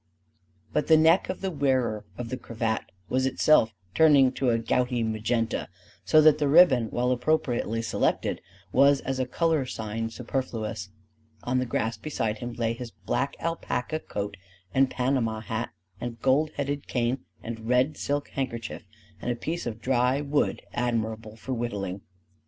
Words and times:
But 0.73 0.87
the 0.87 0.97
neck 0.97 1.29
of 1.29 1.41
the 1.41 1.51
wearer 1.51 2.05
of 2.17 2.29
the 2.29 2.37
cravat 2.37 2.85
was 3.07 3.27
itself 3.27 3.71
turning 3.93 4.31
to 4.31 4.49
a 4.49 4.57
gouty 4.57 5.03
magenta; 5.03 5.67
so 6.03 6.19
that 6.21 6.39
the 6.39 6.47
ribbon, 6.47 6.87
while 6.87 7.11
appropriately 7.11 7.83
selected, 7.83 8.41
was 8.71 9.01
as 9.01 9.19
a 9.19 9.27
color 9.27 9.63
sign 9.67 10.09
superfluous. 10.09 10.89
On 11.43 11.59
the 11.59 11.67
grass 11.67 11.97
beside 11.99 12.39
him 12.39 12.53
lay 12.53 12.73
his 12.73 12.89
black 12.89 13.35
alpaca 13.39 13.99
coat 13.99 14.37
and 14.73 14.89
panama 14.89 15.39
hat 15.41 15.69
and 15.99 16.19
gold 16.19 16.49
headed 16.55 16.87
cane 16.87 17.19
and 17.43 17.67
red 17.67 17.95
silk 17.95 18.29
handkerchief 18.29 18.81
and 19.21 19.29
a 19.29 19.35
piece 19.35 19.67
of 19.67 19.81
dry 19.81 20.19
wood 20.19 20.63
admirable 20.73 21.35
for 21.35 21.53
whittling. 21.53 22.01